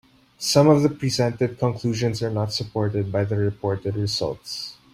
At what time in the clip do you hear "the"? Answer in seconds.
0.81-0.89, 3.23-3.35